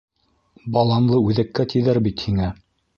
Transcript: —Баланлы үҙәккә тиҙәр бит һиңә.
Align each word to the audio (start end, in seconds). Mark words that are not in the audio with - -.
—Баланлы 0.79 1.21
үҙәккә 1.29 1.69
тиҙәр 1.77 2.05
бит 2.09 2.29
һиңә. 2.29 2.55